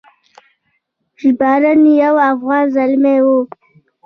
[1.21, 3.27] ژباړن یو افغان زلمی و.